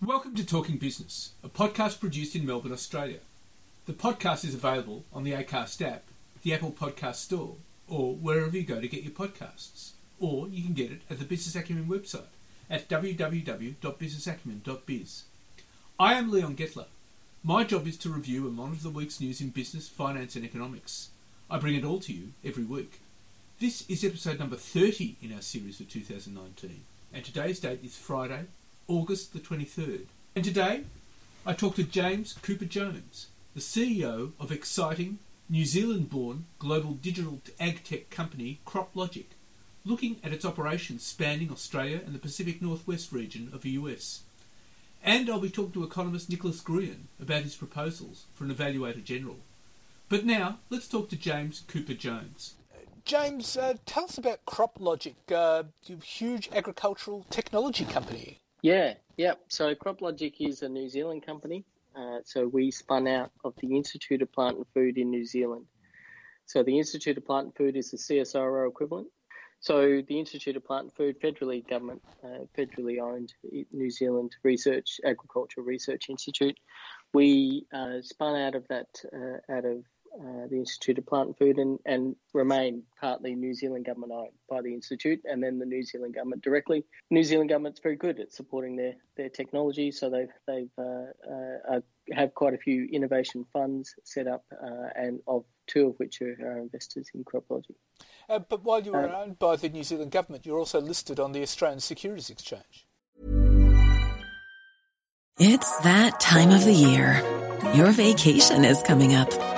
[0.00, 3.18] Welcome to Talking Business, a podcast produced in Melbourne, Australia.
[3.86, 6.04] The podcast is available on the Acast app,
[6.44, 7.56] the Apple Podcast Store,
[7.88, 9.94] or wherever you go to get your podcasts.
[10.20, 12.30] Or you can get it at the Business Acumen website
[12.70, 15.24] at www.businessacumen.biz.
[15.98, 16.86] I am Leon Gettler.
[17.42, 21.08] My job is to review and monitor the week's news in business, finance, and economics.
[21.50, 23.00] I bring it all to you every week.
[23.58, 28.44] This is episode number 30 in our series for 2019, and today's date is Friday,
[28.88, 30.06] August the 23rd.
[30.34, 30.84] And today,
[31.44, 35.18] I talk to James Cooper Jones, the CEO of exciting
[35.50, 39.26] New Zealand born global digital ag tech company CropLogic,
[39.84, 44.22] looking at its operations spanning Australia and the Pacific Northwest region of the US.
[45.02, 49.36] And I'll be talking to economist Nicholas Gruen about his proposals for an Evaluator General.
[50.08, 52.54] But now, let's talk to James Cooper Jones.
[53.04, 55.64] James, uh, tell us about CropLogic, uh,
[56.02, 58.38] huge agricultural technology company.
[58.62, 59.34] Yeah, yeah.
[59.48, 61.64] So CropLogic is a New Zealand company.
[61.96, 65.66] Uh, so we spun out of the Institute of Plant and Food in New Zealand.
[66.46, 69.08] So the Institute of Plant and Food is the CSIRO equivalent.
[69.60, 73.32] So the Institute of Plant and Food, federally government, uh, federally owned
[73.72, 76.56] New Zealand Research Agricultural Research Institute.
[77.12, 81.36] We uh, spun out of that, uh, out of uh, the Institute of Plant and
[81.36, 85.66] Food and, and remain partly New Zealand government owned by the Institute and then the
[85.66, 86.84] New Zealand government directly.
[87.10, 91.80] New Zealand government's very good at supporting their, their technology, so they've they've uh, uh,
[92.12, 96.36] have quite a few innovation funds set up, uh, and of two of which are,
[96.42, 97.74] are investors in CropLogic.
[98.28, 101.32] Uh, but while you were owned by the New Zealand government, you're also listed on
[101.32, 102.86] the Australian Securities Exchange.
[105.40, 107.22] It's that time of the year.
[107.74, 109.57] Your vacation is coming up.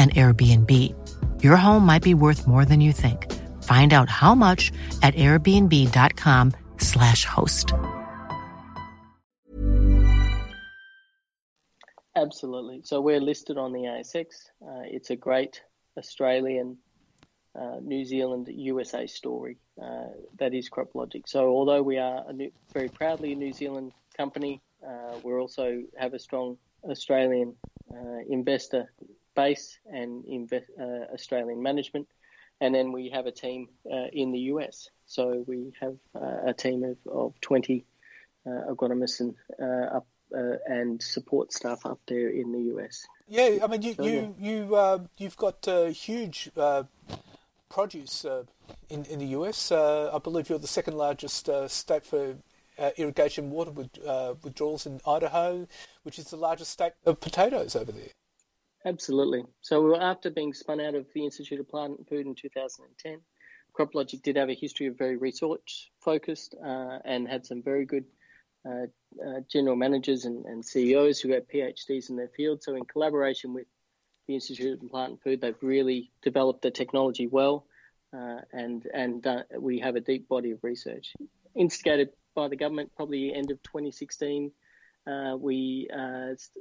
[0.00, 0.94] an Airbnb.
[1.42, 3.30] Your home might be worth more than you think.
[3.62, 4.72] Find out how much
[5.02, 7.74] at airbnb.com/slash host.
[12.16, 12.80] Absolutely.
[12.84, 14.48] So we're listed on the ASX.
[14.60, 15.62] Uh, it's a great
[15.96, 16.78] Australian,
[17.54, 19.58] uh, New Zealand, USA story.
[19.80, 20.08] Uh,
[20.38, 21.22] that is CropLogic.
[21.26, 25.82] So although we are a new, very proudly a New Zealand company, uh, we also
[25.98, 27.54] have a strong Australian
[27.92, 28.90] uh, investor
[29.34, 32.08] base and invest, uh, Australian management.
[32.60, 34.90] And then we have a team uh, in the US.
[35.06, 37.84] So we have a team of, of 20
[38.46, 39.34] agronomists and
[39.92, 43.06] up and support staff up there in the US.
[43.26, 44.50] Yeah, I mean, you so, you yeah.
[44.50, 46.84] you uh, you've got uh, huge uh,
[47.68, 48.24] produce
[48.88, 49.72] in in the US.
[49.72, 52.36] I believe you're the second largest state for
[52.96, 53.98] irrigation water with,
[54.42, 55.66] withdrawals in Idaho,
[56.02, 58.10] which is the largest state of potatoes over there.
[58.84, 59.44] Absolutely.
[59.60, 63.20] So after being spun out of the Institute of Plant and Food in 2010,
[63.78, 68.04] CropLogic did have a history of very research focused uh, and had some very good
[68.66, 68.86] uh,
[69.24, 72.62] uh, general managers and, and, CEOs who had PhDs in their field.
[72.62, 73.66] So, in collaboration with
[74.28, 77.64] the Institute of Plant and Food, they've really developed the technology well,
[78.14, 81.14] uh, and and uh, we have a deep body of research
[81.54, 82.90] instigated by the government.
[82.96, 84.52] Probably end of 2016,
[85.06, 85.88] uh, we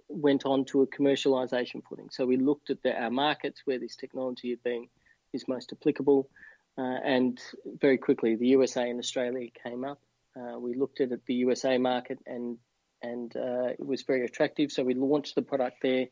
[0.07, 2.09] went on to a commercialisation footing.
[2.11, 4.87] So we looked at the, our markets where this technology had been
[5.33, 6.29] is most applicable.
[6.77, 7.39] Uh, and
[7.81, 9.99] very quickly, the USA and Australia came up.
[10.39, 12.57] Uh, we looked at the USA market and
[13.01, 14.71] and uh, it was very attractive.
[14.71, 16.07] So we launched the product there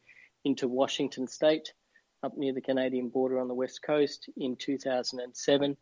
[0.46, 1.74] into Washington State,
[2.24, 5.78] up near the Canadian border on the west coast in 2007.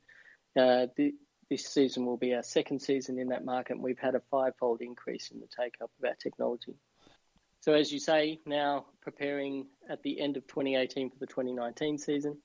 [0.58, 1.14] Uh, the,
[1.50, 3.74] this season will be our second season in that market.
[3.74, 6.76] And we've had a fivefold increase in the take up of our technology.
[7.62, 12.38] So as you say, now preparing at the end of 2018 for the 2019 season.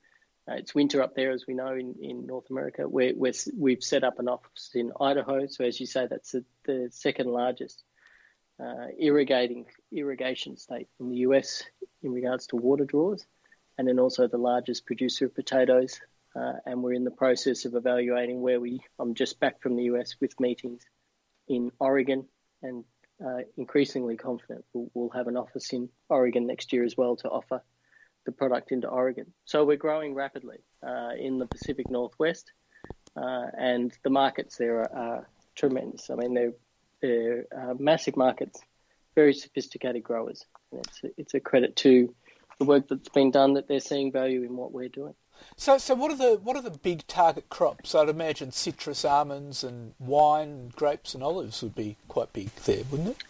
[0.48, 2.88] Uh, it's winter up there, as we know, in, in North America.
[2.88, 5.46] We're, we have set up an office in Idaho.
[5.46, 7.84] So, as you say, that's a, the second largest
[8.58, 11.62] uh, irrigating irrigation state in the US
[12.02, 13.26] in regards to water draws,
[13.78, 16.00] and then also the largest producer of potatoes.
[16.34, 18.80] Uh, and we're in the process of evaluating where we.
[18.98, 20.82] I'm just back from the US with meetings
[21.48, 22.26] in Oregon,
[22.62, 22.84] and
[23.24, 27.28] uh, increasingly confident we'll, we'll have an office in Oregon next year as well to
[27.28, 27.62] offer
[28.26, 29.32] the product into Oregon.
[29.44, 32.52] So we're growing rapidly uh, in the Pacific Northwest,
[33.16, 36.08] uh, and the markets there are, are, tremendous.
[36.08, 36.52] I mean, they're,
[37.02, 38.62] they're uh, massive markets,
[39.14, 40.46] very sophisticated growers.
[40.72, 42.14] And it's, it's a credit to
[42.60, 45.14] the work that's been done that they're seeing value in what we're doing.
[45.56, 47.94] So, so what are the what are the big target crops?
[47.94, 53.10] I'd imagine citrus, almonds, and wine, grapes, and olives would be quite big there, wouldn't
[53.10, 53.24] it?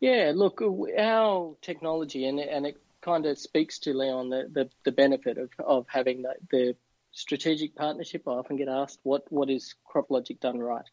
[0.00, 4.68] Yeah, look, uh, our technology and and it kind of speaks to Leon the, the,
[4.84, 6.76] the benefit of, of having the, the
[7.12, 8.22] strategic partnership.
[8.26, 10.86] I often get asked what what is CropLogic done right.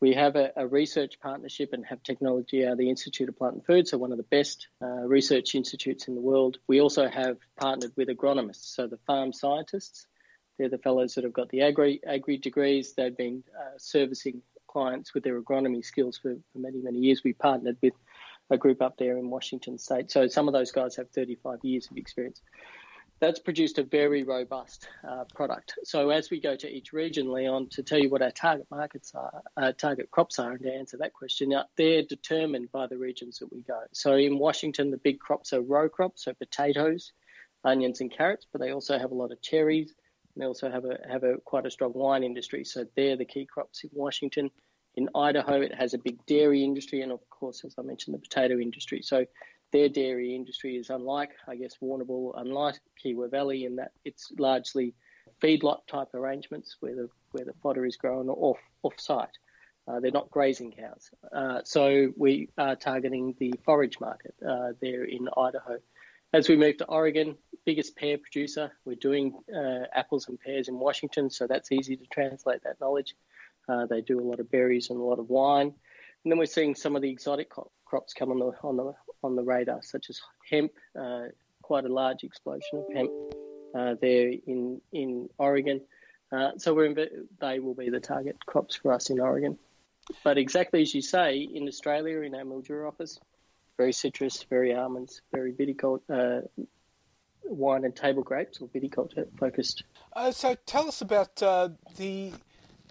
[0.00, 3.54] We have a, a, research partnership and have technology out of the Institute of Plant
[3.56, 6.58] and Food, so one of the best uh, research institutes in the world.
[6.66, 10.06] We also have partnered with agronomists, so the farm scientists.
[10.58, 12.94] They're the fellows that have got the agri agri degrees.
[12.94, 17.22] They've been uh, servicing clients with their agronomy skills for, for many many years.
[17.24, 17.94] We partnered with
[18.50, 20.10] a group up there in Washington State.
[20.10, 22.42] So some of those guys have 35 years of experience.
[23.20, 25.74] That's produced a very robust uh, product.
[25.84, 29.12] So as we go to each region, Leon, to tell you what our target markets
[29.14, 32.96] are, uh, target crops are, and to answer that question, now they're determined by the
[32.96, 33.78] regions that we go.
[33.92, 37.12] So in Washington, the big crops are row crops, so potatoes,
[37.62, 39.92] onions, and carrots, but they also have a lot of cherries.
[40.34, 42.64] And they also have a have a quite a strong wine industry.
[42.64, 44.50] So they're the key crops in Washington.
[44.94, 48.18] In Idaho, it has a big dairy industry, and of course, as I mentioned, the
[48.18, 49.02] potato industry.
[49.02, 49.26] So
[49.72, 54.94] their dairy industry is unlike, I guess, Warrnambool, unlike Kiewa Valley, in that it's largely
[55.42, 59.38] feedlot type arrangements where the where the fodder is grown off off site.
[59.88, 61.10] Uh, they're not grazing cows.
[61.34, 65.78] Uh, so we are targeting the forage market uh, there in Idaho.
[66.32, 70.78] As we move to Oregon, biggest pear producer, we're doing uh, apples and pears in
[70.78, 73.16] Washington, so that's easy to translate that knowledge.
[73.68, 75.74] Uh, they do a lot of berries and a lot of wine.
[76.24, 77.50] And then we're seeing some of the exotic
[77.84, 80.20] crops come on the on the on the radar, such as
[80.50, 80.72] hemp.
[80.98, 81.26] Uh,
[81.70, 83.10] quite a large explosion of hemp
[83.76, 85.80] uh, there in in Oregon.
[86.32, 89.56] Uh, so we're in, they will be the target crops for us in Oregon.
[90.24, 93.20] But exactly as you say, in Australia, in our Mildura office,
[93.76, 96.62] very citrus, very almonds, very viticulture, uh,
[97.44, 99.84] wine and table grapes or viticulture focused.
[100.14, 102.32] Uh, so tell us about the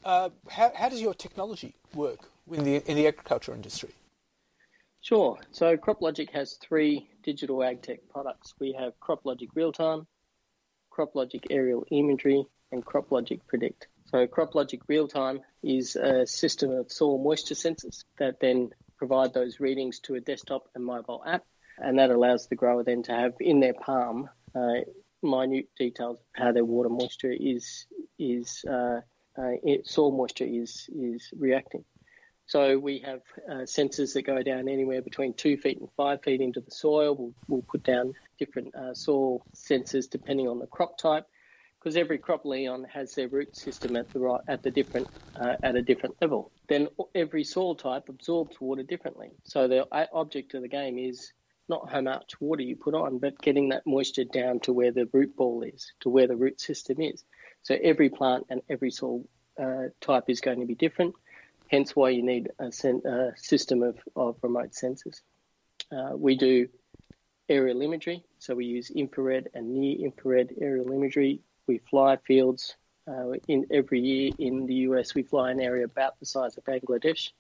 [0.05, 2.19] how, how does your technology work
[2.50, 3.93] in the, in the agriculture industry?
[5.09, 5.39] Sure.
[5.49, 8.53] So CropLogic has three digital ag tech products.
[8.59, 10.05] We have CropLogic Real Time,
[10.95, 13.87] CropLogic Aerial Imagery, and CropLogic Predict.
[14.11, 19.59] So CropLogic Real Time is a system of soil moisture sensors that then provide those
[19.59, 21.43] readings to a desktop and mobile app,
[21.79, 24.81] and that allows the grower then to have in their palm uh,
[25.23, 27.87] minute details of how their water moisture is
[28.19, 29.01] is uh,
[29.35, 29.53] uh,
[29.85, 31.83] soil moisture is is reacting.
[32.50, 36.41] So we have uh, sensors that go down anywhere between two feet and five feet
[36.41, 37.15] into the soil.
[37.15, 41.27] We'll, we'll put down different uh, soil sensors depending on the crop type,
[41.77, 45.08] because every crop Leon has their root system at the right at the different
[45.39, 46.51] uh, at a different level.
[46.68, 49.29] Then every soil type absorbs water differently.
[49.44, 51.32] So the object of the game is
[51.68, 55.08] not how much water you put on, but getting that moisture down to where the
[55.13, 57.24] root ball is, to where the root system is.
[57.62, 59.24] So every plant and every soil
[59.62, 61.13] uh, type is going to be different,
[61.69, 65.21] hence why you need a, sen- a system of, of remote sensors.
[65.91, 66.67] Uh, we do
[67.47, 71.41] aerial imagery, so we use infrared and near infrared aerial imagery.
[71.67, 72.75] We fly fields
[73.09, 76.63] Uh, in every year in the US, we fly an area about the size of
[76.63, 77.31] Bangladesh,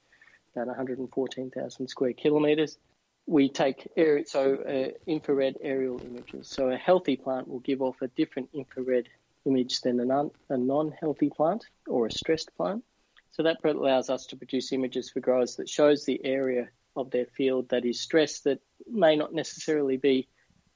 [0.55, 2.79] about 114,000 square kilometres.
[3.27, 6.47] We take air, so uh, infrared aerial images.
[6.47, 9.07] So a healthy plant will give off a different infrared
[9.45, 12.83] image than a, non, a non-healthy plant or a stressed plant.
[13.31, 17.25] So that allows us to produce images for growers that shows the area of their
[17.25, 18.59] field that is stressed that
[18.89, 20.27] may not necessarily be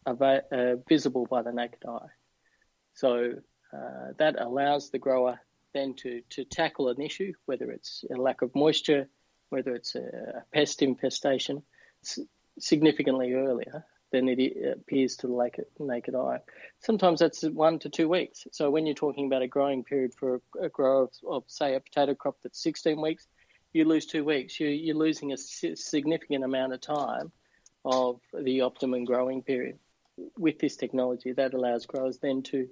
[0.05, 2.13] uh, visible by the naked eye.
[2.93, 3.33] So
[3.73, 5.39] uh, that allows the grower
[5.73, 9.07] then to, to tackle an issue, whether it's a lack of moisture,
[9.49, 11.63] whether it's a pest infestation,
[12.59, 13.83] significantly earlier
[14.13, 16.37] than it appears to the naked eye.
[16.79, 18.47] Sometimes that's one to two weeks.
[18.51, 21.79] So when you're talking about a growing period for a, grower of, of, say, a
[21.79, 23.27] potato crop that's 16 weeks,
[23.73, 24.59] you lose two weeks.
[24.59, 27.31] You're, you're losing a significant amount of time
[27.83, 29.79] of the optimum growing period.
[30.37, 32.69] With this technology, that allows growers then to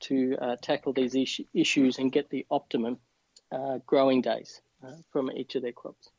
[0.00, 2.98] to uh, tackle these is- issues and get the optimum
[3.50, 6.10] uh, growing days uh, from each of their crops.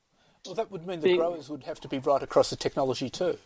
[0.43, 3.11] Well, that would mean the, the growers would have to be right across the technology
[3.11, 3.37] too.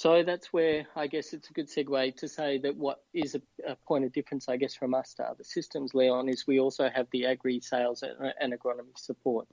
[0.00, 3.42] So that's where I guess it's a good segue to say that what is a,
[3.70, 6.88] a, point of difference, I guess, from us to other systems, Leon, is we also
[6.88, 9.46] have the agri sales and, agronomy support.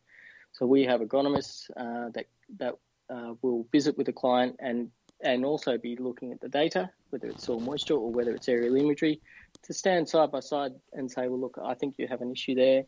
[0.54, 2.27] So we have agronomists uh, that
[2.60, 2.75] that
[3.10, 4.89] uh, will visit with a client and
[5.20, 8.77] and also be looking at the data, whether it's soil moisture or whether it's aerial
[8.77, 9.20] imagery,
[9.63, 12.56] to stand side by side and say, well, look, I think you have an issue
[12.56, 12.86] there.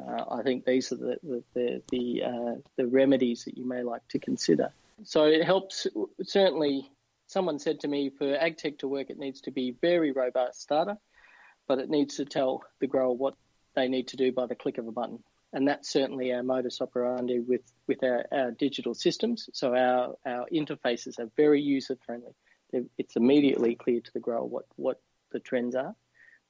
[0.00, 3.82] Uh, I think these are the the the the, uh, the remedies that you may
[3.82, 4.72] like to consider.
[5.02, 5.86] So it helps.
[6.22, 6.90] Certainly,
[7.26, 10.98] someone said to me, for AgTech to work, it needs to be very robust data,
[11.66, 13.34] but it needs to tell the grower what
[13.74, 15.18] they need to do by the click of a button.
[15.52, 19.48] And that's certainly our modus operandi with, with our, our digital systems.
[19.52, 22.32] So our, our interfaces are very user friendly.
[22.98, 25.94] It's immediately clear to the grower what, what the trends are.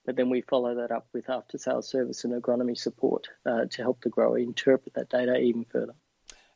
[0.06, 3.82] But then we follow that up with after sales service and agronomy support uh, to
[3.82, 5.94] help the grower interpret that data even further.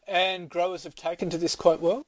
[0.09, 2.07] And growers have taken to this quite well?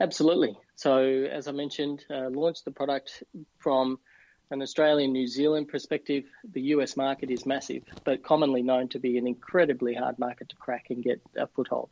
[0.00, 0.58] Absolutely.
[0.74, 3.22] So, as I mentioned, uh, launched the product
[3.58, 3.98] from
[4.50, 6.24] an Australian New Zealand perspective.
[6.52, 10.56] The US market is massive, but commonly known to be an incredibly hard market to
[10.56, 11.90] crack and get a foothold.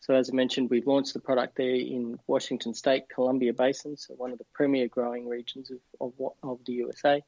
[0.00, 4.14] So, as I mentioned, we've launched the product there in Washington State, Columbia Basin, so
[4.14, 7.22] one of the premier growing regions of, of, of the USA,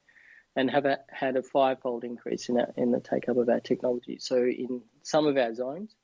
[0.57, 4.19] and have a, had a fivefold increase in, in the take up of our technology.
[4.19, 5.95] So, in some of our zones,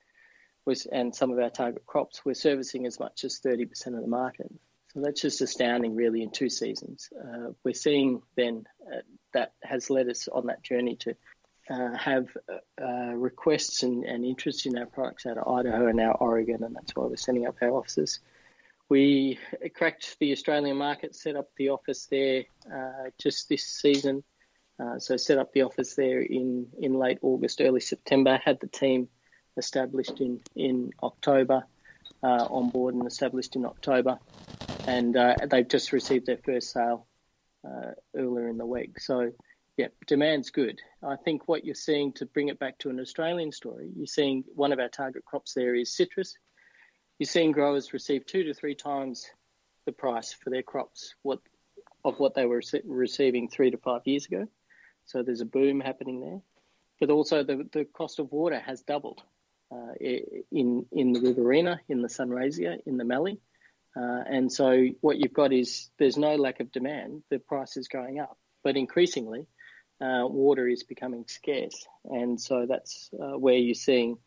[0.92, 4.52] and some of our target crops, we're servicing as much as 30% of the market.
[4.92, 7.08] So that's just astounding, really, in two seasons.
[7.16, 9.00] Uh, we're seeing then uh,
[9.32, 11.14] that has led us on that journey to
[11.70, 12.26] uh, have
[12.80, 16.74] uh, requests and, and, interest in our products out of Idaho and now Oregon, and
[16.74, 18.18] that's why we're setting up our offices.
[18.88, 19.38] We
[19.74, 24.24] cracked the Australian market, set up the office there uh, just this season.
[24.80, 28.66] Uh, so set up the office there in, in late August, early September, had the
[28.66, 29.08] team
[29.56, 31.64] established in, in October,
[32.22, 34.18] uh, on board and established in October.
[34.86, 37.06] And uh, they've just received their first sale
[37.66, 39.00] uh, earlier in the week.
[39.00, 39.32] So,
[39.76, 40.80] yeah, demand's good.
[41.02, 44.44] I think what you're seeing to bring it back to an Australian story, you're seeing
[44.54, 46.36] one of our target crops there is citrus.
[47.18, 49.26] You're seeing growers receive two to three times
[49.86, 51.40] the price for their crops what
[52.04, 54.46] of what they were receiving three to five years ago.
[55.04, 56.40] So there's a boom happening there.
[56.98, 59.22] But also the, the cost of water has doubled
[59.72, 59.92] uh,
[60.50, 63.38] in in the Riverina, in the Sunraysia, in the Mallee.
[63.96, 67.22] Uh, and so what you've got is there's no lack of demand.
[67.28, 69.46] The price is going up, but increasingly,
[70.00, 74.18] uh, water is becoming scarce, and so that's uh, where you're seeing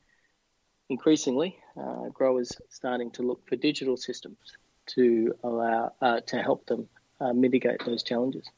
[0.90, 4.38] increasingly uh, growers starting to look for digital systems
[4.86, 5.92] to allow
[6.26, 6.88] to help them
[7.34, 8.50] mitigate those challenges.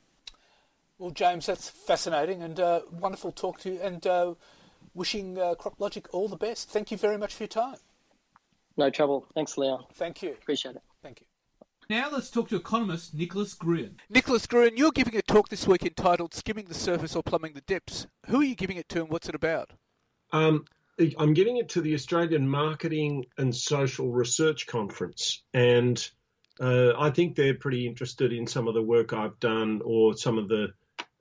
[0.97, 2.57] Well, James, that's fascinating and
[2.91, 4.05] wonderful talk to you, and
[4.95, 6.69] wishing uh, CropLogic all the best.
[6.69, 7.77] Thank you very much for your time.
[8.77, 9.25] No trouble.
[9.35, 9.85] Thanks, Leon.
[9.93, 10.31] Thank you.
[10.31, 10.81] Appreciate it.
[11.03, 11.27] Thank you.
[11.87, 13.97] Now let's talk to economist Nicholas Gruen.
[14.09, 17.61] Nicholas Gruen, you're giving a talk this week entitled Skimming the Surface or Plumbing the
[17.61, 18.07] Depths.
[18.27, 19.69] Who are you giving it to and what's it about?
[20.31, 20.65] Um,
[21.19, 25.43] I'm giving it to the Australian Marketing and Social Research Conference.
[25.53, 26.03] And
[26.59, 30.39] uh, I think they're pretty interested in some of the work I've done or some
[30.39, 30.69] of the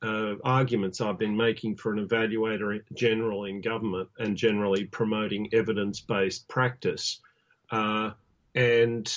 [0.05, 6.01] uh, arguments I've been making for an evaluator general in government and generally promoting evidence
[6.01, 7.21] based practice.
[7.71, 8.11] Uh,
[8.55, 9.11] and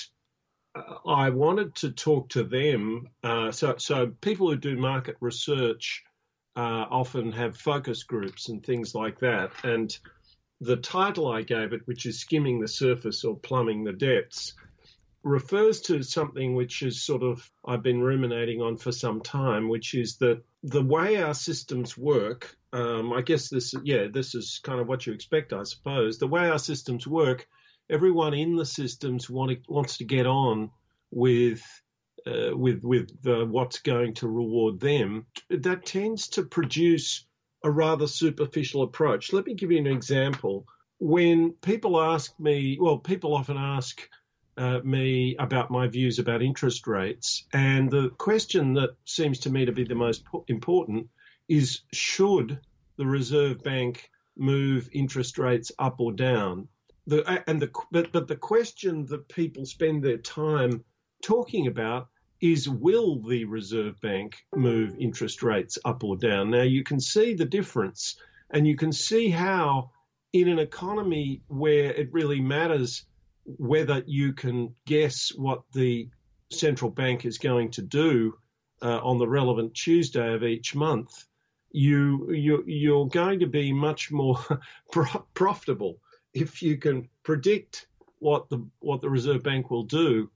[0.74, 3.08] uh, I wanted to talk to them.
[3.22, 6.04] Uh, so, so people who do market research
[6.56, 9.50] uh, often have focus groups and things like that.
[9.62, 9.96] And
[10.60, 14.54] the title I gave it, which is Skimming the Surface or Plumbing the Depths,
[15.28, 19.94] refers to something which is sort of I've been ruminating on for some time, which
[19.94, 22.56] is that the way our systems work.
[22.72, 26.18] Um, I guess this, yeah, this is kind of what you expect, I suppose.
[26.18, 27.46] The way our systems work,
[27.88, 30.70] everyone in the systems want to, wants to get on
[31.10, 31.62] with
[32.26, 35.26] uh, with with uh, what's going to reward them.
[35.50, 37.24] That tends to produce
[37.64, 39.32] a rather superficial approach.
[39.32, 40.66] Let me give you an example.
[41.00, 44.08] When people ask me, well, people often ask
[44.58, 47.46] uh, me about my views about interest rates.
[47.52, 51.06] And the question that seems to me to be the most important
[51.48, 52.58] is should
[52.96, 56.68] the Reserve Bank move interest rates up or down?
[57.06, 60.84] The, and the, but, but the question that people spend their time
[61.22, 62.08] talking about
[62.40, 66.50] is will the Reserve Bank move interest rates up or down?
[66.50, 68.16] Now, you can see the difference,
[68.50, 69.90] and you can see how,
[70.32, 73.04] in an economy where it really matters
[73.56, 76.08] whether you can guess what the
[76.50, 78.34] central bank is going to do
[78.82, 81.24] uh, on the relevant Tuesday of each month,
[81.70, 84.38] you, you you're going to be much more
[85.34, 85.98] profitable
[86.32, 87.86] if you can predict
[88.18, 90.30] what the what the Reserve Bank will do.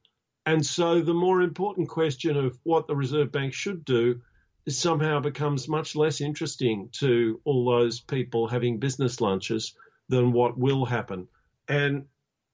[0.44, 4.20] And so the more important question of what the Reserve Bank should do
[4.68, 9.74] somehow becomes much less interesting to all those people having business lunches
[10.08, 11.28] than what will happen.
[11.68, 12.06] And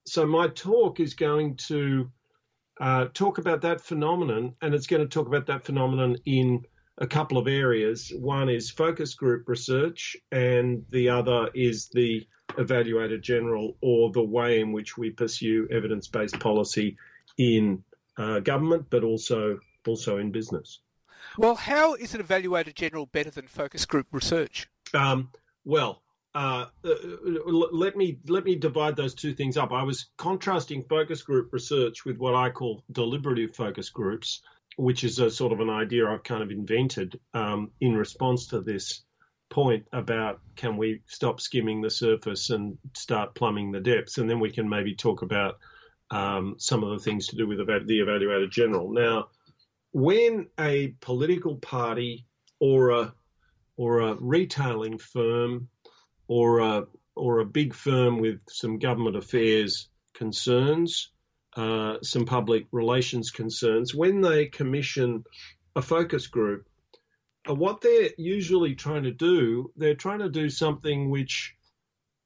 [0.08, 2.10] so my talk is going to
[2.80, 6.64] uh, talk about that phenomenon, and it's going to talk about that phenomenon in
[6.98, 8.12] a couple of areas.
[8.16, 14.60] One is focus group research, and the other is the evaluator general, or the way
[14.60, 16.96] in which we pursue evidence-based policy
[17.36, 17.84] in
[18.16, 20.80] uh, government, but also also in business.
[21.36, 24.68] Well, how is an evaluator general better than focus group research?
[24.94, 25.30] Um,
[25.64, 26.02] well,
[26.34, 26.94] uh, uh,
[27.46, 29.72] let me let me divide those two things up.
[29.72, 34.42] I was contrasting focus group research with what I call deliberative focus groups,
[34.76, 38.60] which is a sort of an idea I've kind of invented um, in response to
[38.60, 39.02] this
[39.50, 44.40] point about can we stop skimming the surface and start plumbing the depths, and then
[44.40, 45.58] we can maybe talk about
[46.10, 48.92] um, some of the things to do with the evaluator general.
[48.92, 49.28] Now,
[49.92, 52.26] when a political party
[52.60, 53.14] or a
[53.76, 55.68] or a retailing firm
[56.28, 56.86] or a,
[57.16, 61.10] or a big firm with some government affairs concerns,
[61.56, 65.24] uh, some public relations concerns, when they commission
[65.74, 66.68] a focus group,
[67.48, 71.54] uh, what they're usually trying to do, they're trying to do something which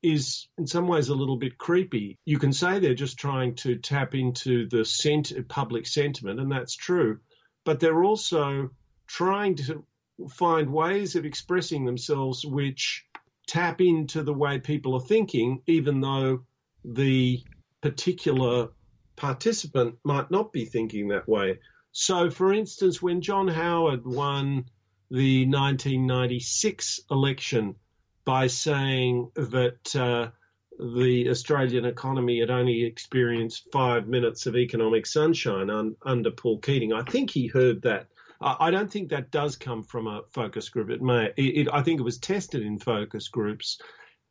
[0.02, 2.18] is in some ways a little bit creepy.
[2.24, 7.20] You can say they're just trying to tap into the public sentiment, and that's true,
[7.64, 8.70] but they're also
[9.06, 9.84] trying to
[10.30, 13.04] find ways of expressing themselves which
[13.46, 16.42] tap into the way people are thinking, even though
[16.84, 17.42] the
[17.80, 18.68] particular
[19.16, 21.58] participant might not be thinking that way.
[21.92, 24.64] So, for instance, when John Howard won
[25.10, 27.76] the 1996 election
[28.24, 30.30] by saying that uh,
[30.78, 36.92] the Australian economy had only experienced five minutes of economic sunshine un- under Paul Keating,
[36.92, 38.06] I think he heard that
[38.42, 40.90] I don't think that does come from a focus group.
[40.90, 41.32] It may.
[41.36, 43.78] It, it, I think it was tested in focus groups,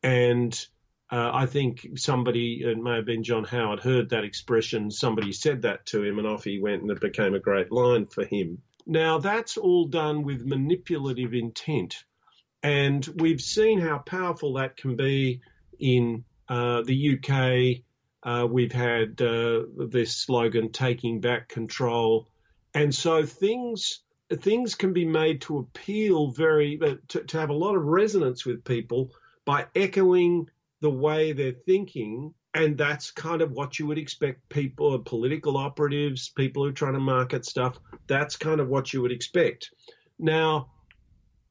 [0.03, 0.53] and
[1.11, 4.91] uh, I think somebody, it may have been John Howard, heard that expression.
[4.91, 8.07] Somebody said that to him, and off he went, and it became a great line
[8.07, 8.59] for him.
[8.85, 12.03] Now that's all done with manipulative intent,
[12.63, 15.41] and we've seen how powerful that can be
[15.79, 17.83] in uh, the UK.
[18.23, 22.27] Uh, we've had uh, this slogan, "Taking Back Control."
[22.73, 24.01] And so things
[24.37, 28.45] things can be made to appeal very uh, to, to have a lot of resonance
[28.45, 29.11] with people
[29.45, 32.33] by echoing the way they're thinking.
[32.53, 36.93] And that's kind of what you would expect people political operatives people who are trying
[36.93, 39.71] to market stuff that's kind of what you would expect.
[40.19, 40.71] Now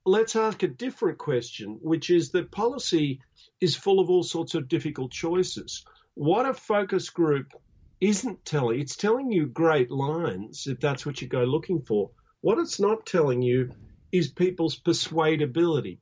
[0.04, 3.20] let's ask a different question which is that policy
[3.60, 5.84] is full of all sorts of difficult choices.
[6.14, 7.52] What a focus group
[8.00, 12.10] isn't telling, it's telling you great lines if that's what you go looking for.
[12.40, 13.70] What it's not telling you
[14.12, 15.98] is people's persuadability.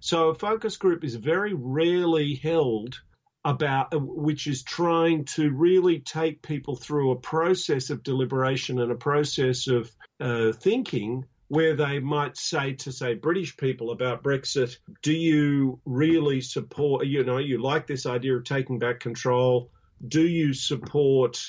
[0.00, 3.00] So a focus group is very rarely held
[3.44, 8.96] about, which is trying to really take people through a process of deliberation and a
[8.96, 15.12] process of uh, thinking where they might say to say British people about Brexit, do
[15.12, 19.70] you really support, you know, you like this idea of taking back control?
[20.06, 21.40] Do you support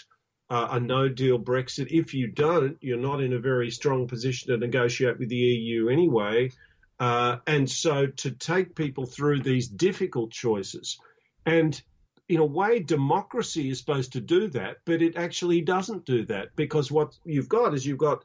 [0.50, 1.88] uh, a no deal Brexit?
[1.90, 5.90] If you don't, you're not in a very strong position to negotiate with the EU
[5.90, 6.52] anyway.
[7.00, 11.00] Uh, and so to take people through these difficult choices,
[11.46, 11.82] and
[12.30, 16.56] in a way, democracy is supposed to do that, but it actually doesn't do that
[16.56, 18.24] because what you've got is you've got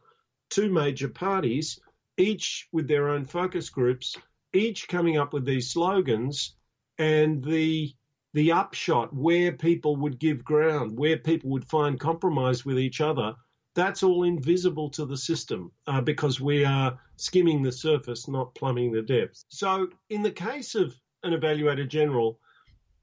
[0.50, 1.80] two major parties,
[2.16, 4.16] each with their own focus groups,
[4.52, 6.56] each coming up with these slogans,
[6.98, 7.92] and the
[8.34, 13.34] the upshot where people would give ground, where people would find compromise with each other,
[13.74, 18.92] that's all invisible to the system uh, because we are skimming the surface, not plumbing
[18.92, 19.44] the depths.
[19.48, 22.38] So, in the case of an evaluator general,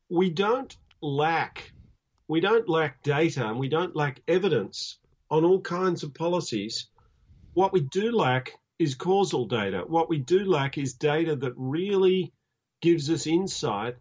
[0.10, 1.72] we don't lack
[2.28, 4.98] we don't lack data and we don't lack evidence
[5.30, 6.88] on all kinds of policies.
[7.54, 9.84] What we do lack is causal data.
[9.88, 12.34] What we do lack is data that really
[12.82, 13.96] gives us insight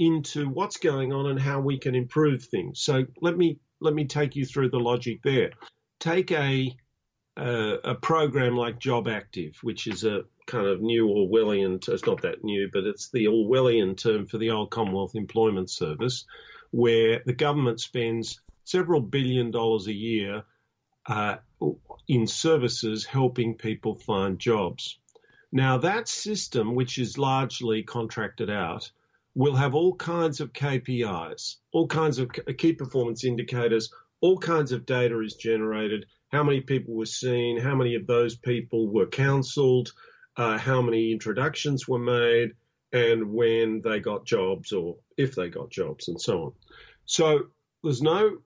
[0.00, 2.80] into what's going on and how we can improve things.
[2.80, 5.50] So let me let me take you through the logic there.
[6.00, 6.74] Take a
[7.36, 11.86] uh, a program like Job Active, which is a kind of new Orwellian.
[11.86, 16.24] It's not that new, but it's the Orwellian term for the old Commonwealth Employment Service,
[16.70, 20.44] where the government spends several billion dollars a year
[21.06, 21.36] uh,
[22.08, 24.98] in services helping people find jobs.
[25.52, 28.90] Now, that system, which is largely contracted out,
[29.34, 33.90] will have all kinds of KPIs, all kinds of key performance indicators,
[34.20, 36.06] all kinds of data is generated.
[36.28, 37.58] How many people were seen?
[37.58, 39.92] How many of those people were counselled?
[40.36, 42.52] Uh, how many introductions were made?
[42.92, 46.52] And when they got jobs or if they got jobs and so on.
[47.06, 47.40] So
[47.82, 48.38] there's no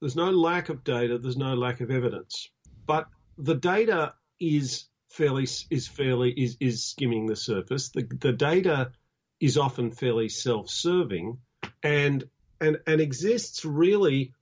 [0.00, 2.50] there's no lack of data, there's no lack of evidence.
[2.86, 7.90] But the data is fairly is fairly is, is skimming the surface.
[7.90, 8.92] The the data
[9.40, 11.38] is often fairly self-serving
[11.82, 12.24] and
[12.60, 14.34] and and exists really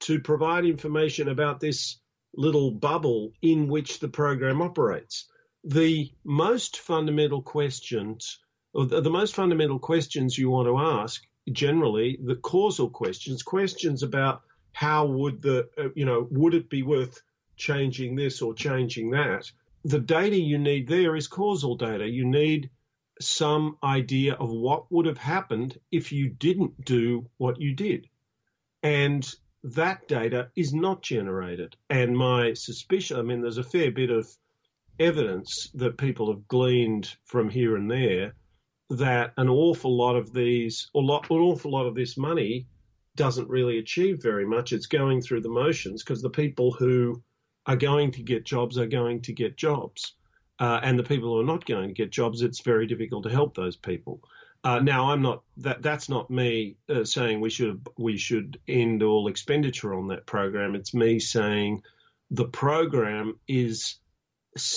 [0.00, 1.98] to provide information about this
[2.34, 5.26] little bubble in which the program operates.
[5.64, 8.38] The most fundamental questions,
[8.72, 14.42] or the most fundamental questions you want to ask, generally, the causal questions, questions about
[14.72, 17.20] how would the, uh, you know, would it be worth
[17.56, 19.50] changing this or changing that?
[19.84, 22.08] The data you need there is causal data.
[22.08, 22.70] You need
[23.20, 28.08] some idea of what would have happened if you didn't do what you did.
[28.82, 29.28] And
[29.62, 31.76] that data is not generated.
[31.88, 34.28] And my suspicion, I mean, there's a fair bit of
[34.98, 38.34] evidence that people have gleaned from here and there
[38.90, 42.66] that an awful lot of these, lot, an awful lot of this money
[43.16, 44.72] doesn't really achieve very much.
[44.72, 47.22] It's going through the motions because the people who
[47.66, 50.14] are going to get jobs are going to get jobs.
[50.60, 53.30] Uh, and the people who are not going to get jobs, it's very difficult to
[53.30, 54.20] help those people.
[54.62, 55.80] Uh, now, I'm not that.
[55.80, 60.74] That's not me uh, saying we should we should end all expenditure on that program.
[60.74, 61.82] It's me saying
[62.30, 63.96] the program is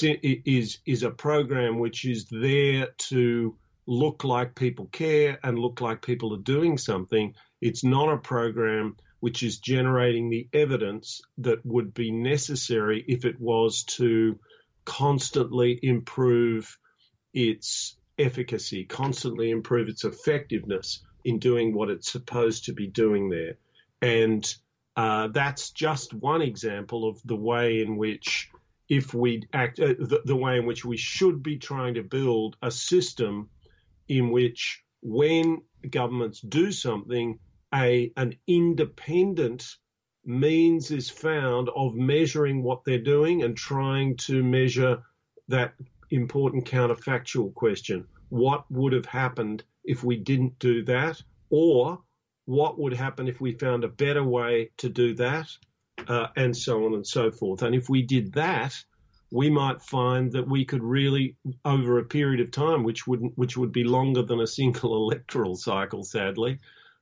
[0.02, 6.02] is is a program which is there to look like people care and look like
[6.02, 7.36] people are doing something.
[7.60, 13.40] It's not a program which is generating the evidence that would be necessary if it
[13.40, 14.40] was to
[14.86, 16.78] constantly improve
[17.34, 23.58] its efficacy, constantly improve its effectiveness in doing what it's supposed to be doing there.
[24.02, 24.56] And
[24.96, 28.50] uh, that's just one example of the way in which,
[28.90, 32.58] if we act, uh, the, the way in which we should be trying to build
[32.62, 33.50] a system
[34.08, 37.40] in which, when governments do something,
[37.74, 39.78] a an independent
[40.26, 45.04] means is found of measuring what they're doing and trying to measure
[45.48, 45.74] that
[46.10, 48.06] important counterfactual question.
[48.30, 51.22] What would have happened if we didn't do that?
[51.50, 52.02] Or
[52.46, 55.50] what would happen if we found a better way to do that?
[56.08, 57.62] Uh, and so on and so forth.
[57.62, 58.76] And if we did that,
[59.32, 63.58] we might find that we could really, over a period of time, which would which
[63.58, 66.60] would be longer than a single electoral cycle, sadly,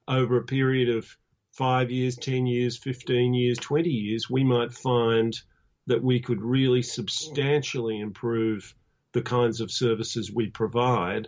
[0.07, 1.17] over a period of
[1.51, 5.39] five years, 10 years, 15 years, 20 years, we might find
[5.87, 8.73] that we could really substantially improve
[9.13, 11.27] the kinds of services we provide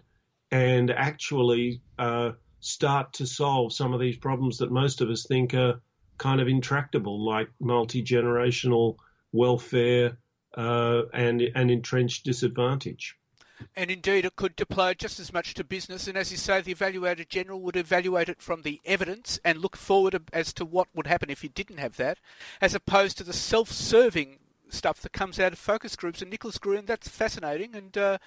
[0.52, 5.54] and actually uh, start to solve some of these problems that most of us think
[5.54, 5.82] are
[6.18, 8.96] kind of intractable, like multi generational
[9.32, 10.18] welfare
[10.56, 13.18] uh, and, and entrenched disadvantage.
[13.76, 16.08] And indeed, it could apply just as much to business.
[16.08, 19.76] And as you say, the evaluator general would evaluate it from the evidence and look
[19.76, 22.20] forward as to what would happen if you didn't have that,
[22.62, 26.22] as opposed to the self serving stuff that comes out of focus groups.
[26.22, 27.76] And Nicholas Gruen, that's fascinating.
[27.76, 28.18] And uh,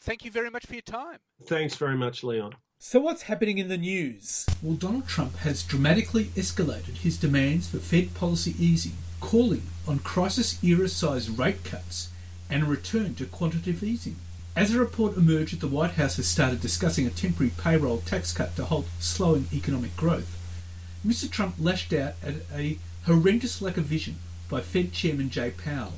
[0.00, 1.18] thank you very much for your time.
[1.44, 2.54] Thanks very much, Leon.
[2.82, 4.46] So, what's happening in the news?
[4.62, 10.62] Well, Donald Trump has dramatically escalated his demands for Fed policy easing, calling on crisis
[10.64, 12.08] era sized rate cuts
[12.48, 14.16] and a return to quantitative easing.
[14.60, 18.30] As a report emerged that the White House has started discussing a temporary payroll tax
[18.30, 20.36] cut to halt slowing economic growth,
[21.02, 21.30] Mr.
[21.30, 24.16] Trump lashed out at a horrendous lack of vision
[24.50, 25.94] by Fed Chairman Jay Powell.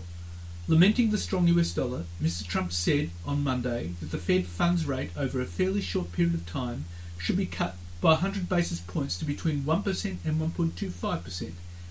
[0.69, 2.47] Lamenting the strong US dollar, Mr.
[2.47, 6.47] Trump said on Monday that the Fed funds rate over a fairly short period of
[6.47, 6.85] time
[7.19, 11.51] should be cut by 100 basis points to between 1% and 1.25%,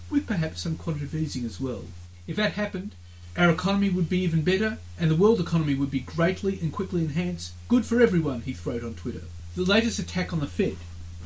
[0.10, 1.84] with perhaps some quantitative easing as well.
[2.28, 2.96] If that happened,
[3.38, 7.02] our economy would be even better, and the world economy would be greatly and quickly
[7.02, 7.54] enhanced.
[7.70, 9.24] Good for everyone, he wrote on Twitter.
[9.56, 10.78] The latest attack on the Fed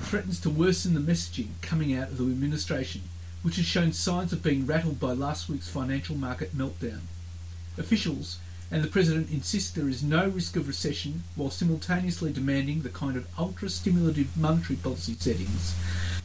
[0.01, 3.01] threatens to worsen the messaging coming out of the administration,
[3.41, 7.01] which has shown signs of being rattled by last week's financial market meltdown.
[7.77, 8.37] Officials
[8.69, 13.17] and the President insist there is no risk of recession while simultaneously demanding the kind
[13.17, 15.75] of ultra stimulative monetary policy settings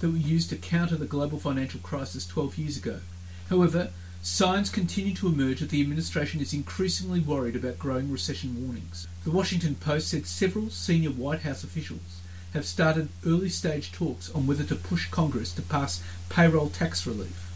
[0.01, 3.01] that were used to counter the global financial crisis 12 years ago.
[3.49, 3.91] However,
[4.23, 9.09] signs continue to emerge that the administration is increasingly worried about growing recession warnings.
[9.25, 12.21] The Washington Post said several senior White House officials
[12.53, 17.51] have started early stage talks on whether to push Congress to pass payroll tax relief.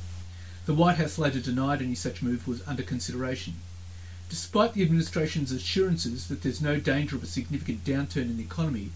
[0.65, 3.55] The White House later denied any such move was under consideration.
[4.31, 8.91] Despite the administration's assurances that there's no danger of a significant downturn in the economy,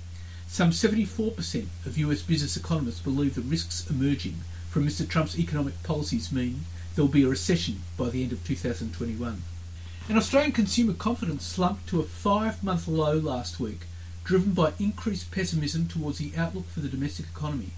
[0.46, 4.37] some 74% of US business economists believe the risks emerging
[4.70, 5.07] from Mr.
[5.07, 6.64] Trump's economic policies mean
[6.99, 9.41] there will be a recession by the end of 2021.
[10.09, 13.83] And Australian consumer confidence slumped to a five month low last week,
[14.25, 17.71] driven by increased pessimism towards the outlook for the domestic economy.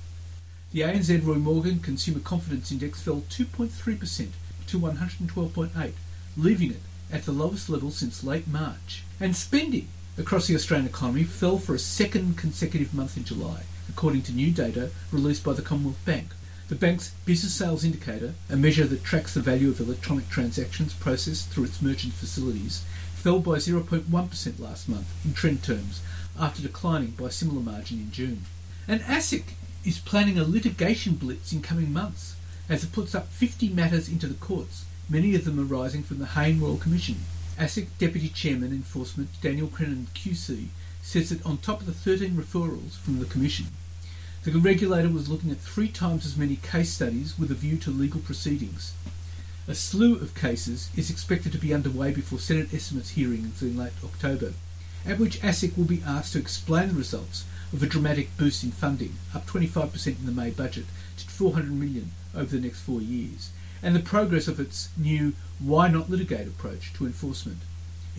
[0.72, 4.28] The ANZ Roy Morgan Consumer Confidence Index fell 2.3%
[4.68, 5.92] to 112.8,
[6.38, 6.80] leaving it
[7.12, 9.02] at the lowest level since late March.
[9.20, 14.22] And spending across the Australian economy fell for a second consecutive month in July, according
[14.22, 16.28] to new data released by the Commonwealth Bank.
[16.70, 21.50] The bank's business sales indicator, a measure that tracks the value of electronic transactions processed
[21.50, 22.84] through its merchant facilities,
[23.16, 26.00] fell by 0.1% last month in trend terms,
[26.38, 28.42] after declining by a similar margin in June.
[28.86, 29.42] And ASIC
[29.84, 32.36] is planning a litigation blitz in coming months
[32.68, 36.26] as it puts up 50 matters into the courts many of them arising from the
[36.26, 37.16] Hayne Royal Commission.
[37.58, 40.68] ASIC Deputy Chairman Enforcement Daniel Crennan QC
[41.02, 43.66] says that on top of the 13 referrals from the Commission,
[44.44, 47.90] the regulator was looking at three times as many case studies with a view to
[47.90, 48.94] legal proceedings.
[49.68, 53.92] A slew of cases is expected to be underway before Senate estimates hearings in late
[54.02, 54.54] October,
[55.06, 58.72] at which ASIC will be asked to explain the results of a dramatic boost in
[58.72, 60.86] funding, up 25% in the May budget
[61.18, 63.50] to 400 million over the next four years,
[63.82, 67.58] and the progress of its new why not litigate approach to enforcement.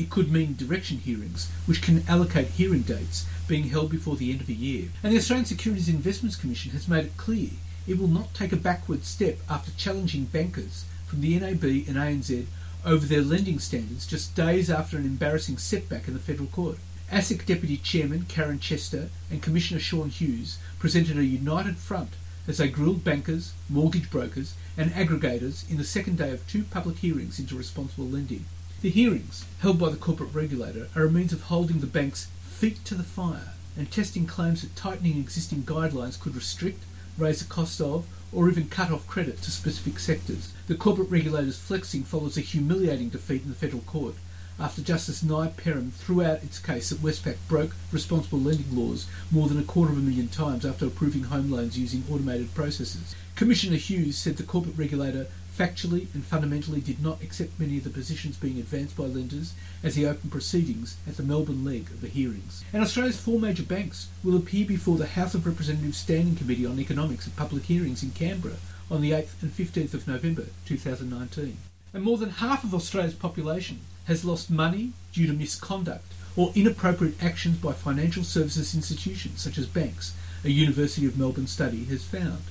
[0.02, 4.42] It could mean direction hearings, which can allocate hearing dates being held before the end
[4.42, 4.90] of a year.
[5.04, 7.52] And the Australian Securities Investments Commission has made it clear
[7.86, 12.48] it will not take a backward step after challenging bankers from the NAB and ANZ
[12.84, 16.80] over their lending standards just days after an embarrassing setback in the federal court.
[17.12, 22.14] ASIC Deputy Chairman Karen Chester and Commissioner Sean Hughes presented a united front
[22.48, 26.98] as they grilled bankers, mortgage brokers, and aggregators in the second day of two public
[26.98, 28.46] hearings into responsible lending.
[28.82, 32.84] The hearings, held by the corporate regulator, are a means of holding the banks feet
[32.86, 36.82] to the fire and testing claims that tightening existing guidelines could restrict,
[37.16, 40.52] raise the cost of, or even cut off credit to specific sectors.
[40.66, 44.16] The corporate regulator's flexing follows a humiliating defeat in the federal court
[44.60, 49.48] after Justice Nye Perram threw out its case that Westpac broke responsible lending laws more
[49.48, 53.16] than a quarter of a million times after approving home loans using automated processes.
[53.36, 57.90] Commissioner Hughes said the corporate regulator factually and fundamentally did not accept many of the
[57.90, 62.08] positions being advanced by lenders as he opened proceedings at the Melbourne leg of the
[62.08, 62.64] hearings.
[62.74, 66.80] And Australia's four major banks will appear before the House of Representatives Standing Committee on
[66.80, 68.56] Economics at public hearings in Canberra
[68.90, 71.58] on the 8th and 15th of November 2019.
[71.94, 77.22] And more than half of Australia's population has lost money due to misconduct or inappropriate
[77.22, 82.44] actions by financial services institutions such as banks, a University of Melbourne study has found.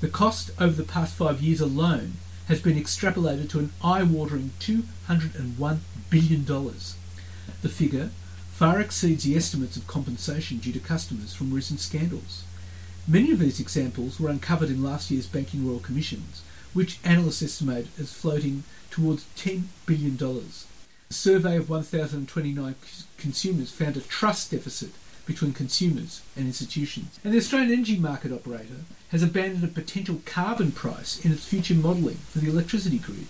[0.00, 2.14] The cost over the past five years alone
[2.52, 5.78] has been extrapolated to an eye-watering $201
[6.10, 6.44] billion.
[6.44, 8.10] The figure
[8.52, 12.44] far exceeds the estimates of compensation due to customers from recent scandals.
[13.08, 16.42] Many of these examples were uncovered in last year's Banking Royal Commissions,
[16.74, 20.18] which analysts estimate as floating towards $10 billion.
[20.22, 22.74] A survey of 1,029
[23.16, 24.90] consumers found a trust deficit
[25.26, 27.18] between consumers and institutions.
[27.24, 31.74] And the Australian Energy Market Operator has abandoned a potential carbon price in its future
[31.74, 33.28] modelling for the electricity grid.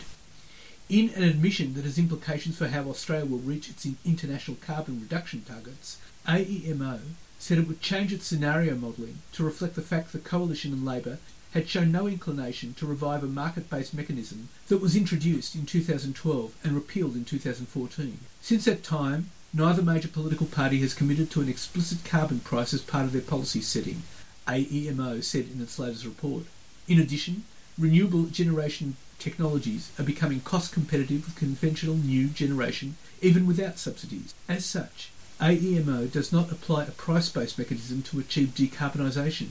[0.88, 5.42] In an admission that has implications for how Australia will reach its international carbon reduction
[5.42, 7.00] targets, AEMO
[7.38, 11.18] said it would change its scenario modelling to reflect the fact that Coalition and Labor
[11.52, 16.74] had shown no inclination to revive a market-based mechanism that was introduced in 2012 and
[16.74, 18.18] repealed in 2014.
[18.40, 22.80] Since that time, neither major political party has committed to an explicit carbon price as
[22.80, 24.02] part of their policy setting,
[24.46, 26.44] AEMO said in its latest report.
[26.88, 27.44] In addition,
[27.78, 34.34] renewable generation technologies are becoming cost competitive with conventional new generation even without subsidies.
[34.48, 35.10] As such,
[35.40, 39.48] AEMO does not apply a price-based mechanism to achieve decarbonisation.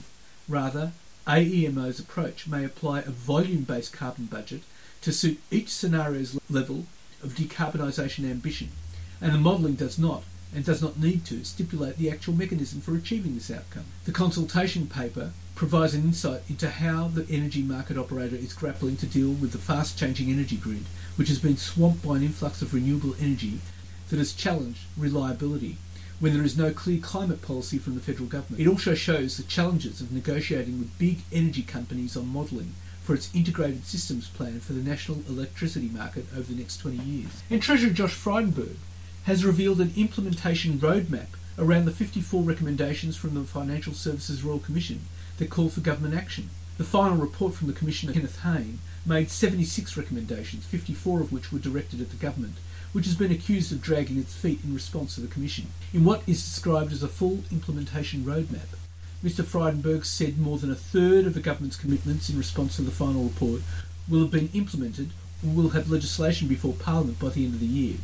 [0.48, 0.92] Rather,
[1.28, 4.62] AEMO's approach may apply a volume-based carbon budget
[5.02, 6.86] to suit each scenario's level
[7.24, 8.70] of decarbonisation ambition,
[9.22, 12.96] and the modelling does not and does not need to stipulate the actual mechanism for
[12.96, 13.86] achieving this outcome.
[14.06, 19.06] The consultation paper provides an insight into how the energy market operator is grappling to
[19.06, 22.74] deal with the fast changing energy grid, which has been swamped by an influx of
[22.74, 23.60] renewable energy
[24.10, 25.78] that has challenged reliability
[26.20, 28.62] when there is no clear climate policy from the federal government.
[28.62, 33.34] It also shows the challenges of negotiating with big energy companies on modelling for its
[33.34, 37.42] integrated systems plan for the national electricity market over the next 20 years.
[37.50, 38.76] And Treasurer Josh Frydenberg
[39.26, 45.02] has revealed an implementation roadmap around the 54 recommendations from the Financial Services Royal Commission
[45.38, 46.50] that call for government action.
[46.78, 51.60] The final report from the Commissioner, Kenneth Hayne, made 76 recommendations, 54 of which were
[51.60, 52.56] directed at the government,
[52.94, 55.68] which has been accused of dragging its feet in response to the Commission.
[55.94, 58.76] In what is described as a full implementation roadmap,
[59.24, 62.90] Mr Frydenberg said more than a third of the government's commitments in response to the
[62.90, 63.62] final report
[64.10, 65.12] will have been implemented
[65.46, 67.98] or will have legislation before Parliament by the end of the year.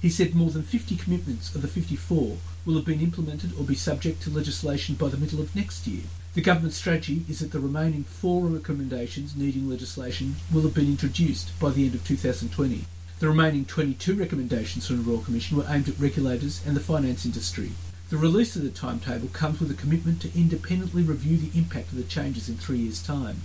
[0.00, 3.74] He said more than 50 commitments of the 54 will have been implemented or be
[3.74, 6.02] subject to legislation by the middle of next year.
[6.34, 11.58] The government strategy is that the remaining four recommendations needing legislation will have been introduced
[11.58, 12.84] by the end of 2020.
[13.18, 17.24] The remaining 22 recommendations from the Royal Commission were aimed at regulators and the finance
[17.24, 17.72] industry.
[18.10, 21.96] The release of the timetable comes with a commitment to independently review the impact of
[21.96, 23.42] the changes in three years' time.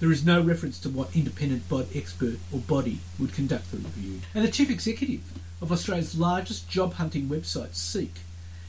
[0.00, 4.20] There is no reference to what independent bod expert or body would conduct the review.
[4.34, 5.22] And the chief executive
[5.60, 8.14] of Australia's largest job hunting website, Seek,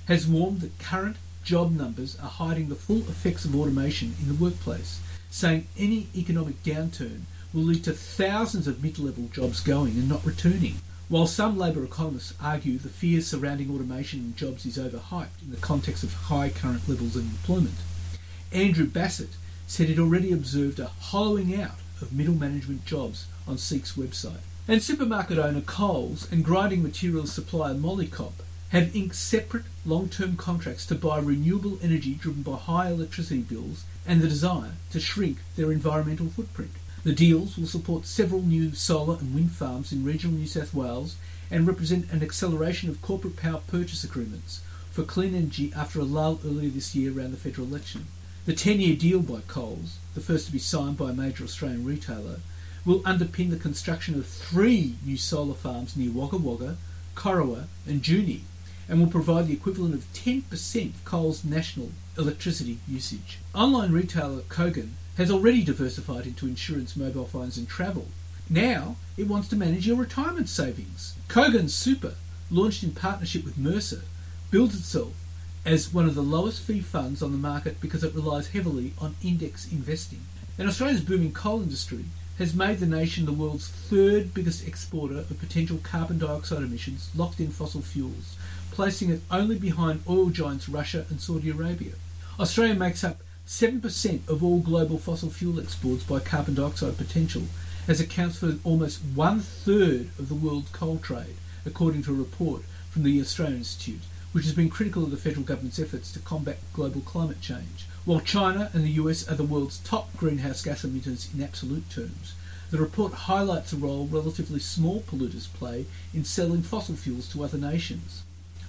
[0.07, 4.43] has warned that current job numbers are hiding the full effects of automation in the
[4.43, 4.99] workplace,
[5.29, 7.21] saying any economic downturn
[7.53, 10.75] will lead to thousands of mid level jobs going and not returning.
[11.07, 15.57] While some Labor economists argue the fear surrounding automation in jobs is overhyped in the
[15.57, 17.77] context of high current levels of employment,
[18.51, 23.93] Andrew Bassett said it already observed a hollowing out of middle management jobs on Seek's
[23.93, 24.41] website.
[24.69, 28.33] And supermarket owner Coles and grinding materials supplier Molycop
[28.69, 34.21] have inked separate long-term contracts to buy renewable energy driven by high electricity bills and
[34.21, 36.73] the desire to shrink their environmental footprint.
[37.03, 41.15] The deals will support several new solar and wind farms in regional New South Wales
[41.49, 46.41] and represent an acceleration of corporate power purchase agreements for clean energy after a lull
[46.45, 48.05] earlier this year around the federal election.
[48.45, 51.85] The 10 year deal by Coles, the first to be signed by a major Australian
[51.85, 52.41] retailer,
[52.85, 56.77] will underpin the construction of three new solar farms near Wagga Wagga,
[57.15, 58.41] Corowa, and Junee,
[58.87, 63.39] and will provide the equivalent of 10% of Coles' national electricity usage.
[63.53, 68.07] Online retailer Kogan has already diversified into insurance, mobile phones, and travel.
[68.49, 71.15] Now it wants to manage your retirement savings.
[71.27, 72.15] Kogan Super,
[72.49, 74.01] launched in partnership with Mercer,
[74.49, 75.13] builds itself
[75.65, 79.15] as one of the lowest fee funds on the market because it relies heavily on
[79.23, 80.21] index investing.
[80.57, 82.05] And Australia's booming coal industry
[82.39, 87.41] has made the nation the world's third biggest exporter of potential carbon dioxide emissions locked
[87.41, 88.37] in fossil fuels,
[88.71, 91.91] placing it only behind oil giants Russia and Saudi Arabia.
[92.39, 97.43] Australia makes up 7% of all global fossil fuel exports by carbon dioxide potential,
[97.89, 102.17] as it accounts for almost one third of the world's coal trade, according to a
[102.17, 106.19] report from the Australian Institute, which has been critical of the federal government's efforts to
[106.19, 107.85] combat global climate change.
[108.09, 112.33] While China and the US are the world's top greenhouse gas emitters in absolute terms,
[112.71, 117.59] the report highlights the role relatively small polluters play in selling fossil fuels to other
[117.59, 118.23] nations.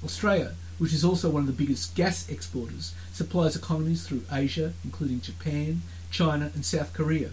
[0.04, 5.22] Australia, which is also one of the biggest gas exporters, supplies economies through Asia, including
[5.22, 7.30] Japan, China, and South Korea.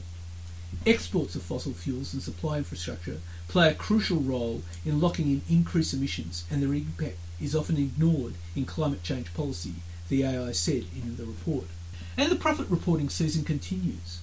[0.86, 5.94] Exports of fossil fuels and supply infrastructure play a crucial role in locking in increased
[5.94, 9.74] emissions, and their impact is often ignored in climate change policy,
[10.08, 11.66] the AI said in the report.
[12.18, 14.22] And the profit reporting season continues.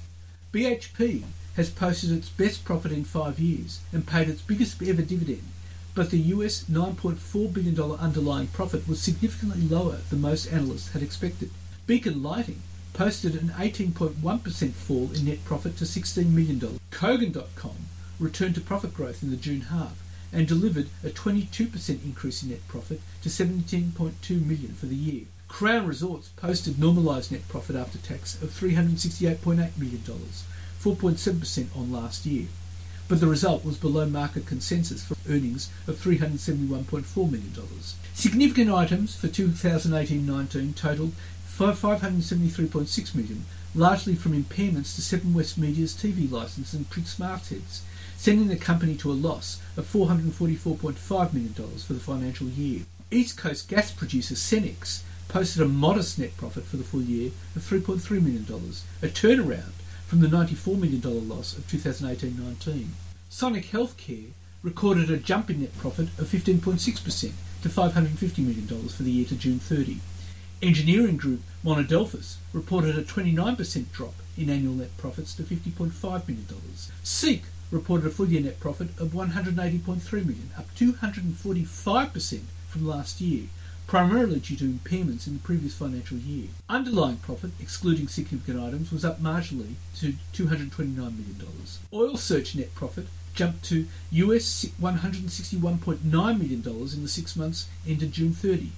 [0.52, 1.22] BHP
[1.54, 5.44] has posted its best profit in five years and paid its biggest ever dividend,
[5.94, 11.50] but the US $9.4 billion underlying profit was significantly lower than most analysts had expected.
[11.86, 12.62] Beacon Lighting
[12.94, 16.60] posted an 18.1% fall in net profit to $16 million.
[16.90, 17.76] Kogan.com
[18.18, 22.66] returned to profit growth in the June half and delivered a 22% increase in net
[22.66, 25.26] profit to 17.2 million for the year.
[25.54, 32.48] Crown Resorts posted normalised net profit after tax of $368.8 million, 4.7% on last year.
[33.06, 37.52] But the result was below market consensus for earnings of $371.4 million.
[38.14, 41.12] Significant items for 2018-19 totalled
[41.56, 43.44] 573.6 million,
[43.76, 47.82] largely from impairments to Seven West Media's TV licence and print smart heads,
[48.16, 52.80] sending the company to a loss of $444.5 million for the financial year.
[53.12, 57.62] East Coast gas producer Cenex posted a modest net profit for the full year of
[57.62, 58.44] $3.3 million,
[59.02, 59.72] a turnaround
[60.06, 62.88] from the $94 million loss of 2018-19.
[63.28, 64.30] Sonic Healthcare
[64.62, 69.34] recorded a jump in net profit of 15.6% to $550 million for the year to
[69.34, 69.98] June 30.
[70.62, 76.46] Engineering group Monadelphous reported a 29% drop in annual net profits to $50.5 million.
[77.02, 83.44] Seek reported a full year net profit of 180.3 million, up 245% from last year,
[83.86, 86.48] primarily due to impairments in the previous financial year.
[86.68, 91.36] Underlying profit, excluding significant items, was up marginally to $229 million.
[91.92, 98.32] Oil Search net profit jumped to US $161.9 million in the six months ended June
[98.32, 98.70] 30,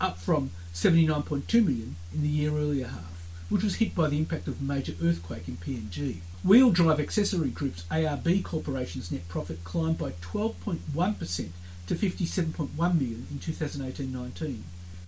[0.00, 4.48] up from 79.2 million in the year earlier half, which was hit by the impact
[4.48, 6.18] of a major earthquake in PNG.
[6.42, 11.48] Wheel Drive Accessory Group's ARB Corporation's net profit climbed by 12.1%
[11.90, 14.60] to 57.1 million in 2018-19.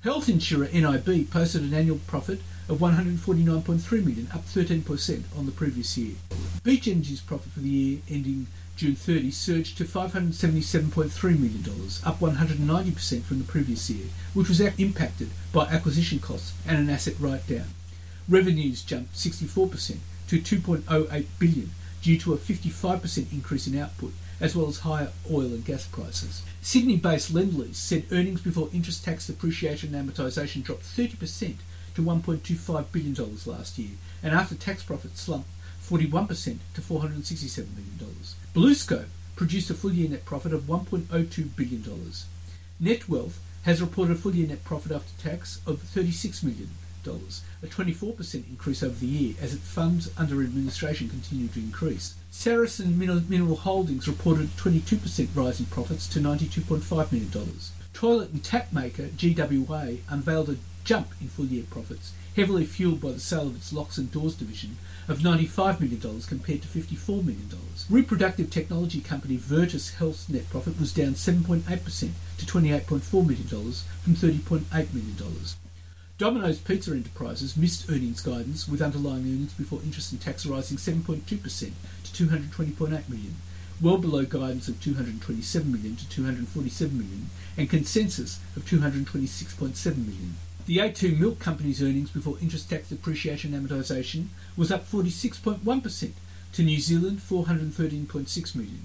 [0.03, 5.97] Health insurer NIB posted an annual profit of 149.3 million, up 13% on the previous
[5.97, 6.17] year.
[6.65, 11.63] Beach Energy's profit for the year ending June 30 surged to $577.3 million,
[12.05, 17.15] up 190% from the previous year, which was impacted by acquisition costs and an asset
[17.21, 17.67] write-down.
[18.29, 21.71] Revenues jumped 64% to 2.08 billion
[22.03, 24.13] due to a 55% increase in output
[24.43, 26.43] as well as higher oil and gas prices.
[26.61, 31.55] Sydney-based Lendlease said earnings before interest, tax, depreciation and amortisation dropped 30%
[31.95, 33.15] to $1.25 billion
[33.47, 35.49] last year, and after-tax profits slumped
[35.89, 38.17] 41% to $467 million.
[38.55, 41.83] BlueScope produced a full-year net profit of $1.02 billion.
[42.83, 46.71] Netwealth has reported a full-year net profit after tax of $36 million,
[47.07, 52.15] a 24% increase over the year as its funds under administration continue to increase.
[52.31, 57.59] Saracen Mineral Holdings reported a 22% rise in profits to $92.5 million.
[57.93, 63.21] Toilet and tap maker GWA unveiled a jump in full-year profits, heavily fueled by the
[63.21, 64.77] sale of its locks and doors division,
[65.09, 67.51] of $95 million compared to $54 million.
[67.91, 74.95] Reproductive technology company Virtus Health's net profit was down 7.8% to $28.4 million from $30.8
[74.95, 75.62] million.
[76.19, 81.27] Domino's Pizza Enterprises missed earnings guidance with underlying earnings before interest and tax rising 7.2%
[81.27, 83.37] to 220.8 million,
[83.81, 90.37] well below guidance of 227 million to 247 million and consensus of 226.7 million.
[90.67, 96.11] The A2 Milk Company's earnings before interest, tax, depreciation and amortisation was up 46.1%
[96.53, 98.83] to New Zealand 413.6 million.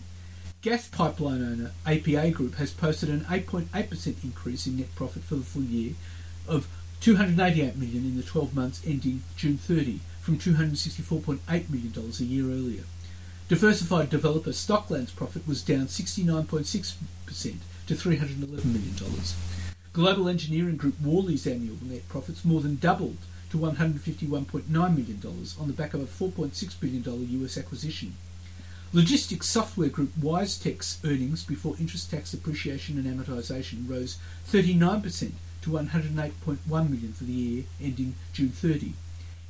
[0.62, 5.44] Gas pipeline owner APA Group has posted an 8.8% increase in net profit for the
[5.44, 5.94] full year
[6.48, 6.68] of
[7.02, 12.46] 288 million in the 12 months ending June 30 from 264.8 million dollars a year
[12.46, 12.84] earlier.
[13.48, 17.56] Diversified developer Stockland's profit was down 69.6%
[17.88, 19.36] to 311 million dollars.
[19.94, 23.18] Global engineering group Worley's annual net profits more than doubled
[23.52, 25.22] to $151.9 million
[25.60, 28.16] on the back of a $4.6 billion US acquisition.
[28.94, 34.18] Logistics software group WiseTech's earnings before interest, tax, depreciation and amortisation rose
[34.50, 35.32] 39%
[35.62, 38.94] to 108.1 million for the year ending June 30.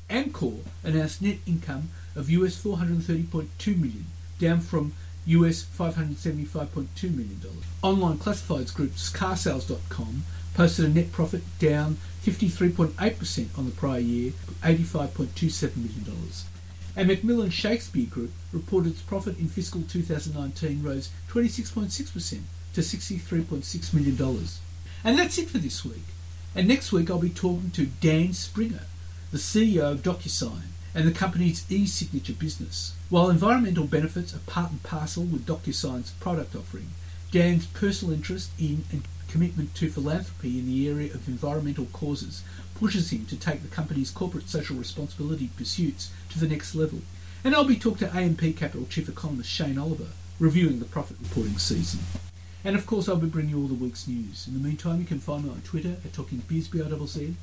[0.10, 4.06] Amcor announced net income of US 430.2 million,
[4.40, 4.94] down from
[5.26, 7.42] US $575.2 million.
[7.82, 14.32] Online classifieds group carsales.com posted a net profit down 53.8% on the prior year,
[14.64, 16.32] $85.27 million.
[16.96, 22.40] And Macmillan Shakespeare Group reported its profit in fiscal 2019 rose 26.6%
[22.74, 24.48] to $63.6 million.
[25.04, 26.04] And that's it for this week.
[26.56, 28.84] And next week I'll be talking to Dan Springer,
[29.32, 32.94] the CEO of DocuSign and the company's e-signature business.
[33.10, 36.90] While environmental benefits are part and parcel with DocuSign's product offering,
[37.32, 42.44] Dan's personal interest in and commitment to philanthropy in the area of environmental causes
[42.76, 47.00] pushes him to take the company's corporate social responsibility pursuits to the next level.
[47.44, 50.08] And I'll be talking to AMP Capital Chief Economist Shane Oliver,
[50.40, 52.00] reviewing the profit reporting season.
[52.68, 54.46] And of course, I'll be bringing you all the week's news.
[54.46, 57.34] In the meantime, you can find me on Twitter at TalkingBizBRZZ,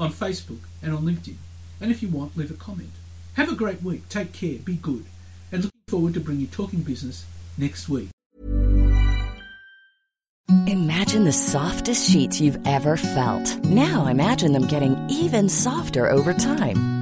[0.00, 1.34] on Facebook, and on LinkedIn.
[1.82, 2.92] And if you want, leave a comment.
[3.34, 4.08] Have a great week.
[4.08, 4.58] Take care.
[4.60, 5.04] Be good.
[5.52, 7.26] And looking forward to bringing you Talking Business
[7.58, 8.08] next week.
[10.66, 13.62] Imagine the softest sheets you've ever felt.
[13.66, 17.01] Now imagine them getting even softer over time.